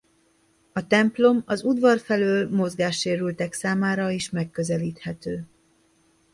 A 0.73 0.87
templom 0.87 1.43
az 1.45 1.63
udvar 1.63 1.99
felől 1.99 2.49
mozgássérültek 2.49 3.53
számára 3.53 4.09
is 4.11 4.29
megközelíthető. 4.29 5.45